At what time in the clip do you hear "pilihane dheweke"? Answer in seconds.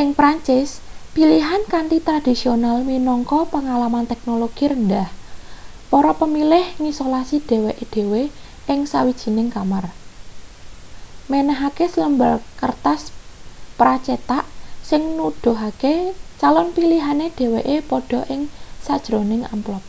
16.76-17.76